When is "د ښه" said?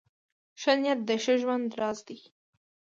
1.05-1.33